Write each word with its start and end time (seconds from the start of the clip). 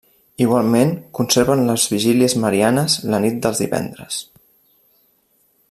Igualment, 0.43 0.93
conserven 1.19 1.61
les 1.67 1.85
vigílies 1.91 2.35
marianes 2.45 2.97
la 3.15 3.21
nit 3.27 3.39
dels 3.45 3.61
divendres. 3.65 4.19